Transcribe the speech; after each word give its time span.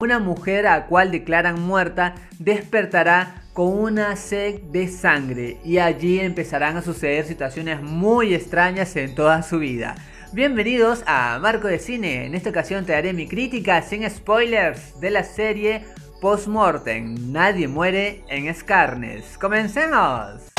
Una 0.00 0.20
mujer 0.20 0.68
a 0.68 0.86
cual 0.86 1.10
declaran 1.10 1.60
muerta 1.60 2.14
despertará 2.38 3.42
con 3.52 3.76
una 3.76 4.14
sed 4.14 4.60
de 4.70 4.86
sangre 4.86 5.56
y 5.64 5.78
allí 5.78 6.20
empezarán 6.20 6.76
a 6.76 6.82
suceder 6.82 7.24
situaciones 7.24 7.82
muy 7.82 8.32
extrañas 8.32 8.94
en 8.94 9.16
toda 9.16 9.42
su 9.42 9.58
vida. 9.58 9.96
Bienvenidos 10.32 11.02
a 11.08 11.40
Marco 11.40 11.66
de 11.66 11.80
Cine, 11.80 12.26
en 12.26 12.36
esta 12.36 12.50
ocasión 12.50 12.86
te 12.86 12.92
daré 12.92 13.12
mi 13.12 13.26
crítica 13.26 13.82
sin 13.82 14.08
spoilers 14.08 15.00
de 15.00 15.10
la 15.10 15.24
serie 15.24 15.82
Postmortem, 16.20 17.32
Nadie 17.32 17.66
muere 17.66 18.22
en 18.28 18.54
Scarnes. 18.54 19.36
¡Comencemos! 19.36 20.57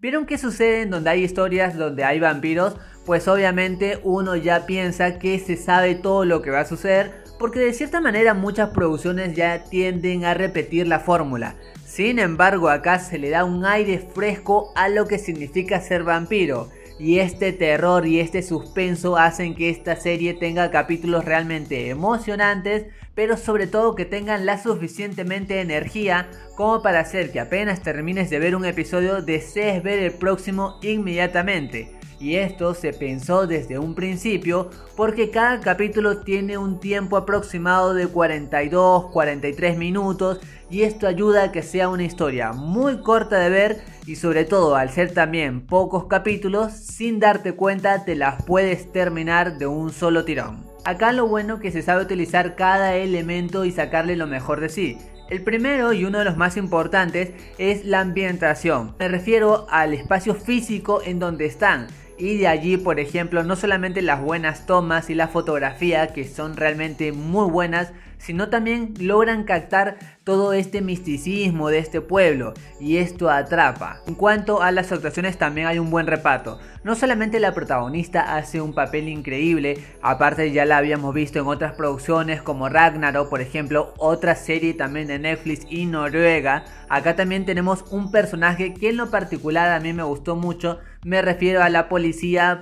¿Vieron 0.00 0.24
qué 0.24 0.38
sucede 0.38 0.80
en 0.80 0.90
donde 0.90 1.10
hay 1.10 1.22
historias 1.22 1.76
donde 1.76 2.04
hay 2.04 2.18
vampiros? 2.20 2.74
Pues 3.04 3.28
obviamente 3.28 4.00
uno 4.02 4.34
ya 4.34 4.64
piensa 4.64 5.18
que 5.18 5.38
se 5.38 5.58
sabe 5.58 5.94
todo 5.94 6.24
lo 6.24 6.40
que 6.40 6.50
va 6.50 6.60
a 6.60 6.64
suceder 6.64 7.22
porque 7.38 7.60
de 7.60 7.74
cierta 7.74 8.00
manera 8.00 8.32
muchas 8.32 8.70
producciones 8.70 9.36
ya 9.36 9.64
tienden 9.64 10.24
a 10.24 10.32
repetir 10.32 10.86
la 10.86 11.00
fórmula. 11.00 11.54
Sin 11.84 12.18
embargo 12.18 12.70
acá 12.70 12.98
se 12.98 13.18
le 13.18 13.28
da 13.28 13.44
un 13.44 13.66
aire 13.66 13.98
fresco 14.14 14.72
a 14.74 14.88
lo 14.88 15.06
que 15.06 15.18
significa 15.18 15.82
ser 15.82 16.02
vampiro. 16.02 16.70
Y 17.00 17.20
este 17.20 17.54
terror 17.54 18.06
y 18.06 18.20
este 18.20 18.42
suspenso 18.42 19.16
hacen 19.16 19.54
que 19.54 19.70
esta 19.70 19.96
serie 19.96 20.34
tenga 20.34 20.70
capítulos 20.70 21.24
realmente 21.24 21.88
emocionantes, 21.88 22.88
pero 23.14 23.38
sobre 23.38 23.66
todo 23.66 23.94
que 23.94 24.04
tengan 24.04 24.44
la 24.44 24.62
suficientemente 24.62 25.62
energía 25.62 26.28
como 26.56 26.82
para 26.82 27.00
hacer 27.00 27.32
que 27.32 27.40
apenas 27.40 27.82
termines 27.82 28.28
de 28.28 28.38
ver 28.38 28.54
un 28.54 28.66
episodio 28.66 29.22
desees 29.22 29.82
ver 29.82 29.98
el 29.98 30.12
próximo 30.12 30.78
inmediatamente. 30.82 31.99
Y 32.20 32.36
esto 32.36 32.74
se 32.74 32.92
pensó 32.92 33.46
desde 33.46 33.78
un 33.78 33.94
principio 33.94 34.68
porque 34.94 35.30
cada 35.30 35.58
capítulo 35.60 36.18
tiene 36.18 36.58
un 36.58 36.78
tiempo 36.78 37.16
aproximado 37.16 37.94
de 37.94 38.06
42-43 38.06 39.78
minutos 39.78 40.38
y 40.68 40.82
esto 40.82 41.06
ayuda 41.06 41.44
a 41.44 41.52
que 41.52 41.62
sea 41.62 41.88
una 41.88 42.04
historia 42.04 42.52
muy 42.52 43.00
corta 43.00 43.38
de 43.38 43.48
ver 43.48 43.80
y 44.06 44.16
sobre 44.16 44.44
todo 44.44 44.76
al 44.76 44.90
ser 44.90 45.14
también 45.14 45.62
pocos 45.62 46.04
capítulos, 46.08 46.72
sin 46.74 47.20
darte 47.20 47.54
cuenta 47.54 48.04
te 48.04 48.14
las 48.16 48.44
puedes 48.44 48.92
terminar 48.92 49.56
de 49.56 49.66
un 49.66 49.90
solo 49.90 50.26
tirón. 50.26 50.62
Acá 50.84 51.12
lo 51.12 51.26
bueno 51.26 51.58
que 51.58 51.72
se 51.72 51.80
sabe 51.80 52.02
utilizar 52.02 52.54
cada 52.54 52.96
elemento 52.96 53.64
y 53.64 53.72
sacarle 53.72 54.16
lo 54.16 54.26
mejor 54.26 54.60
de 54.60 54.68
sí. 54.68 54.98
El 55.30 55.42
primero 55.42 55.92
y 55.92 56.04
uno 56.04 56.18
de 56.18 56.24
los 56.24 56.36
más 56.36 56.56
importantes 56.56 57.30
es 57.56 57.84
la 57.84 58.00
ambientación. 58.00 58.94
Me 58.98 59.08
refiero 59.08 59.66
al 59.70 59.94
espacio 59.94 60.34
físico 60.34 61.00
en 61.04 61.18
donde 61.20 61.46
están 61.46 61.86
y 62.20 62.36
de 62.36 62.48
allí, 62.48 62.76
por 62.76 63.00
ejemplo, 63.00 63.42
no 63.42 63.56
solamente 63.56 64.02
las 64.02 64.20
buenas 64.20 64.66
tomas 64.66 65.08
y 65.08 65.14
la 65.14 65.28
fotografía, 65.28 66.08
que 66.08 66.28
son 66.28 66.56
realmente 66.56 67.12
muy 67.12 67.50
buenas, 67.50 67.92
sino 68.20 68.50
también 68.50 68.94
logran 69.00 69.44
captar 69.44 69.96
todo 70.24 70.52
este 70.52 70.82
misticismo 70.82 71.70
de 71.70 71.78
este 71.78 72.00
pueblo 72.00 72.52
y 72.78 72.98
esto 72.98 73.30
atrapa. 73.30 74.00
En 74.06 74.14
cuanto 74.14 74.62
a 74.62 74.70
las 74.70 74.92
actuaciones 74.92 75.38
también 75.38 75.66
hay 75.66 75.78
un 75.78 75.90
buen 75.90 76.06
reparto. 76.06 76.58
No 76.84 76.94
solamente 76.94 77.40
la 77.40 77.54
protagonista 77.54 78.36
hace 78.36 78.60
un 78.60 78.74
papel 78.74 79.08
increíble, 79.08 79.82
aparte 80.02 80.52
ya 80.52 80.66
la 80.66 80.76
habíamos 80.76 81.14
visto 81.14 81.38
en 81.38 81.46
otras 81.46 81.72
producciones 81.72 82.42
como 82.42 82.68
Ragnarok, 82.68 83.28
por 83.28 83.40
ejemplo, 83.40 83.94
otra 83.96 84.34
serie 84.34 84.74
también 84.74 85.08
de 85.08 85.18
Netflix 85.18 85.66
y 85.68 85.86
Noruega. 85.86 86.64
Acá 86.88 87.16
también 87.16 87.46
tenemos 87.46 87.84
un 87.90 88.10
personaje 88.10 88.74
que 88.74 88.90
en 88.90 88.98
lo 88.98 89.10
particular 89.10 89.70
a 89.70 89.80
mí 89.80 89.92
me 89.92 90.02
gustó 90.02 90.36
mucho, 90.36 90.78
me 91.04 91.22
refiero 91.22 91.62
a 91.62 91.70
la 91.70 91.88
policía 91.88 92.09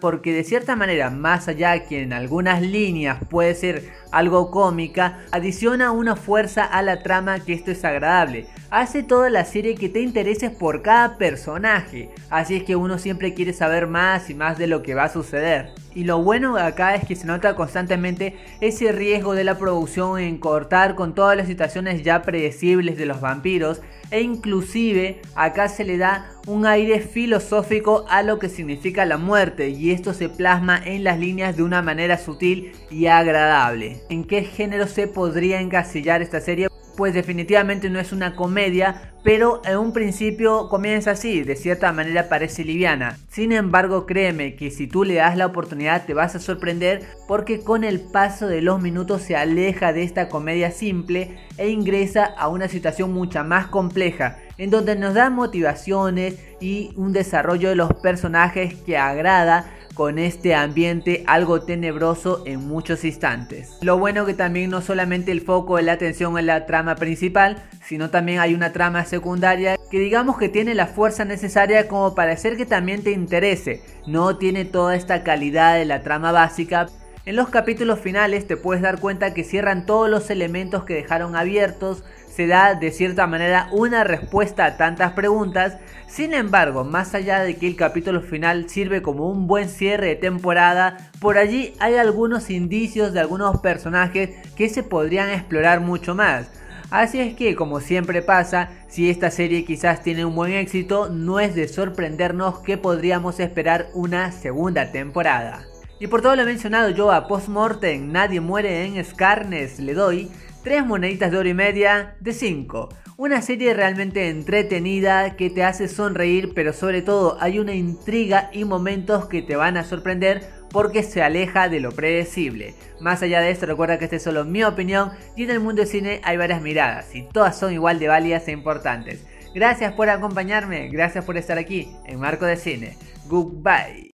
porque 0.00 0.32
de 0.32 0.44
cierta 0.44 0.76
manera, 0.76 1.10
más 1.10 1.48
allá 1.48 1.84
que 1.86 2.02
en 2.02 2.12
algunas 2.12 2.62
líneas 2.62 3.18
puede 3.28 3.54
ser 3.54 3.92
algo 4.10 4.50
cómica, 4.50 5.20
adiciona 5.32 5.90
una 5.90 6.16
fuerza 6.16 6.64
a 6.64 6.82
la 6.82 7.02
trama 7.02 7.40
que 7.40 7.52
esto 7.52 7.70
es 7.70 7.84
agradable. 7.84 8.46
Hace 8.70 9.02
toda 9.02 9.30
la 9.30 9.44
serie 9.44 9.74
que 9.74 9.88
te 9.88 10.00
intereses 10.00 10.50
por 10.50 10.82
cada 10.82 11.18
personaje, 11.18 12.10
así 12.30 12.56
es 12.56 12.62
que 12.64 12.76
uno 12.76 12.98
siempre 12.98 13.34
quiere 13.34 13.52
saber 13.52 13.86
más 13.86 14.30
y 14.30 14.34
más 14.34 14.58
de 14.58 14.66
lo 14.66 14.82
que 14.82 14.94
va 14.94 15.04
a 15.04 15.12
suceder. 15.12 15.72
Y 15.94 16.04
lo 16.04 16.22
bueno 16.22 16.56
acá 16.56 16.94
es 16.94 17.06
que 17.06 17.16
se 17.16 17.26
nota 17.26 17.54
constantemente 17.54 18.36
ese 18.60 18.90
riesgo 18.92 19.34
de 19.34 19.44
la 19.44 19.58
producción 19.58 20.18
en 20.18 20.38
cortar 20.38 20.94
con 20.94 21.14
todas 21.14 21.36
las 21.36 21.46
situaciones 21.46 22.02
ya 22.02 22.22
predecibles 22.22 22.96
de 22.96 23.06
los 23.06 23.20
vampiros 23.20 23.80
e 24.10 24.20
inclusive 24.20 25.22
acá 25.34 25.68
se 25.68 25.84
le 25.84 25.98
da 25.98 26.30
un 26.46 26.66
aire 26.66 27.00
filosófico 27.00 28.04
a 28.08 28.22
lo 28.22 28.38
que 28.38 28.48
significa 28.48 29.04
la 29.04 29.16
muerte 29.16 29.68
y 29.68 29.92
esto 29.92 30.12
se 30.14 30.28
plasma 30.28 30.80
en 30.84 31.04
las 31.04 31.18
líneas 31.18 31.56
de 31.56 31.62
una 31.62 31.82
manera 31.82 32.18
sutil 32.18 32.72
y 32.90 33.06
agradable. 33.06 34.02
¿En 34.10 34.24
qué 34.24 34.42
género 34.42 34.86
se 34.86 35.06
podría 35.06 35.60
encasillar 35.60 36.22
esta 36.22 36.40
serie? 36.40 36.68
Pues 36.96 37.14
definitivamente 37.14 37.90
no 37.90 37.98
es 37.98 38.12
una 38.12 38.36
comedia, 38.36 39.12
pero 39.22 39.62
en 39.64 39.78
un 39.78 39.92
principio 39.92 40.68
comienza 40.68 41.12
así, 41.12 41.42
de 41.42 41.56
cierta 41.56 41.92
manera 41.92 42.28
parece 42.28 42.64
liviana. 42.64 43.18
Sin 43.30 43.52
embargo, 43.52 44.06
créeme 44.06 44.54
que 44.54 44.70
si 44.70 44.86
tú 44.86 45.04
le 45.04 45.14
das 45.14 45.36
la 45.36 45.46
oportunidad 45.46 46.04
te 46.04 46.14
vas 46.14 46.34
a 46.34 46.40
sorprender 46.40 47.02
porque 47.26 47.60
con 47.60 47.84
el 47.84 48.00
paso 48.00 48.46
de 48.46 48.60
los 48.60 48.80
minutos 48.80 49.22
se 49.22 49.36
aleja 49.36 49.92
de 49.92 50.02
esta 50.02 50.28
comedia 50.28 50.70
simple 50.70 51.38
e 51.56 51.68
ingresa 51.68 52.24
a 52.24 52.48
una 52.48 52.68
situación 52.68 53.12
mucha 53.12 53.42
más 53.42 53.68
compleja, 53.68 54.38
en 54.58 54.70
donde 54.70 54.96
nos 54.96 55.14
da 55.14 55.30
motivaciones 55.30 56.38
y 56.60 56.92
un 56.96 57.12
desarrollo 57.12 57.68
de 57.68 57.76
los 57.76 57.92
personajes 57.94 58.74
que 58.74 58.96
agrada 58.96 59.70
con 59.94 60.18
este 60.18 60.54
ambiente 60.54 61.24
algo 61.26 61.62
tenebroso 61.62 62.42
en 62.46 62.66
muchos 62.66 63.04
instantes. 63.04 63.78
Lo 63.80 63.98
bueno 63.98 64.26
que 64.26 64.34
también 64.34 64.70
no 64.70 64.82
solamente 64.82 65.32
el 65.32 65.40
foco 65.40 65.76
de 65.76 65.84
la 65.84 65.92
atención 65.92 66.38
en 66.38 66.46
la 66.46 66.66
trama 66.66 66.96
principal, 66.96 67.62
sino 67.86 68.10
también 68.10 68.40
hay 68.40 68.54
una 68.54 68.72
trama 68.72 69.04
secundaria 69.04 69.76
que 69.90 69.98
digamos 69.98 70.36
que 70.36 70.48
tiene 70.48 70.74
la 70.74 70.88
fuerza 70.88 71.24
necesaria 71.24 71.88
como 71.88 72.14
para 72.14 72.32
hacer 72.32 72.56
que 72.56 72.66
también 72.66 73.02
te 73.02 73.12
interese. 73.12 73.82
No 74.06 74.36
tiene 74.36 74.64
toda 74.64 74.96
esta 74.96 75.22
calidad 75.22 75.76
de 75.76 75.84
la 75.84 76.02
trama 76.02 76.32
básica, 76.32 76.88
en 77.26 77.36
los 77.36 77.48
capítulos 77.48 78.00
finales 78.00 78.46
te 78.46 78.58
puedes 78.58 78.82
dar 78.82 79.00
cuenta 79.00 79.32
que 79.32 79.44
cierran 79.44 79.86
todos 79.86 80.10
los 80.10 80.28
elementos 80.28 80.84
que 80.84 80.92
dejaron 80.92 81.36
abiertos, 81.36 82.04
se 82.34 82.46
da 82.46 82.74
de 82.74 82.90
cierta 82.90 83.26
manera 83.26 83.68
una 83.70 84.02
respuesta 84.02 84.64
a 84.64 84.76
tantas 84.76 85.12
preguntas, 85.12 85.78
sin 86.08 86.34
embargo, 86.34 86.84
más 86.84 87.14
allá 87.14 87.40
de 87.40 87.56
que 87.56 87.66
el 87.66 87.76
capítulo 87.76 88.20
final 88.20 88.68
sirve 88.68 89.02
como 89.02 89.28
un 89.30 89.46
buen 89.46 89.68
cierre 89.68 90.08
de 90.08 90.16
temporada, 90.16 91.10
por 91.20 91.38
allí 91.38 91.74
hay 91.78 91.94
algunos 91.94 92.50
indicios 92.50 93.12
de 93.12 93.20
algunos 93.20 93.60
personajes 93.60 94.30
que 94.56 94.68
se 94.68 94.82
podrían 94.82 95.30
explorar 95.30 95.80
mucho 95.80 96.14
más. 96.14 96.48
Así 96.90 97.20
es 97.20 97.34
que, 97.34 97.54
como 97.54 97.80
siempre 97.80 98.22
pasa, 98.22 98.70
si 98.88 99.10
esta 99.10 99.30
serie 99.30 99.64
quizás 99.64 100.02
tiene 100.02 100.24
un 100.24 100.34
buen 100.34 100.52
éxito, 100.52 101.08
no 101.08 101.40
es 101.40 101.54
de 101.54 101.66
sorprendernos 101.66 102.60
que 102.60 102.78
podríamos 102.78 103.40
esperar 103.40 103.88
una 103.94 104.30
segunda 104.32 104.92
temporada. 104.92 105.66
Y 106.00 106.08
por 106.08 106.22
todo 106.22 106.36
lo 106.36 106.44
mencionado 106.44 106.90
yo 106.90 107.12
a 107.12 107.28
Postmortem 107.28 108.10
Nadie 108.12 108.40
muere 108.40 108.84
en 108.84 109.02
Scarnes 109.04 109.78
le 109.78 109.94
doy 109.94 110.30
3 110.64 110.86
moneditas 110.86 111.30
de 111.30 111.36
oro 111.36 111.48
y 111.48 111.54
media 111.54 112.16
de 112.20 112.32
5. 112.32 112.88
Una 113.18 113.42
serie 113.42 113.74
realmente 113.74 114.30
entretenida 114.30 115.36
que 115.36 115.50
te 115.50 115.62
hace 115.62 115.88
sonreír 115.88 116.52
pero 116.54 116.72
sobre 116.72 117.02
todo 117.02 117.36
hay 117.40 117.58
una 117.58 117.74
intriga 117.74 118.48
y 118.52 118.64
momentos 118.64 119.26
que 119.26 119.42
te 119.42 119.56
van 119.56 119.76
a 119.76 119.84
sorprender 119.84 120.42
porque 120.70 121.02
se 121.02 121.22
aleja 121.22 121.68
de 121.68 121.80
lo 121.80 121.92
predecible. 121.92 122.74
Más 123.00 123.22
allá 123.22 123.40
de 123.40 123.50
esto 123.50 123.66
recuerda 123.66 123.98
que 123.98 124.06
esta 124.06 124.16
es 124.16 124.22
solo 124.22 124.44
mi 124.44 124.64
opinión 124.64 125.12
y 125.36 125.44
en 125.44 125.50
el 125.50 125.60
mundo 125.60 125.82
del 125.82 125.90
cine 125.90 126.20
hay 126.24 126.38
varias 126.38 126.62
miradas 126.62 127.14
y 127.14 127.22
todas 127.22 127.56
son 127.56 127.72
igual 127.72 127.98
de 127.98 128.08
válidas 128.08 128.48
e 128.48 128.52
importantes. 128.52 129.24
Gracias 129.54 129.92
por 129.92 130.08
acompañarme, 130.08 130.88
gracias 130.88 131.24
por 131.24 131.36
estar 131.36 131.58
aquí 131.58 131.94
en 132.06 132.18
Marco 132.18 132.46
de 132.46 132.56
Cine. 132.56 132.96
Goodbye. 133.28 134.12